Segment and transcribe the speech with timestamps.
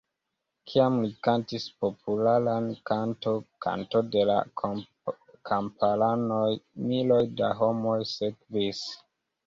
[0.69, 8.87] Kiam li kantis popularan kanton 'Kanto de la Kamparanoj', miloj da homoj sekvis.